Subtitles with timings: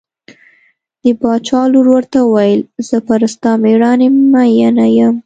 [1.03, 5.15] د باچا لور ورته وویل زه پر ستا مېړانې مینه یم.